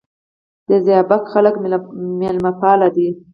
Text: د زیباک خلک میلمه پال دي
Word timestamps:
د 0.67 0.69
زیباک 0.85 1.23
خلک 1.33 1.55
میلمه 2.19 2.51
پال 2.61 2.81
دي 2.95 3.09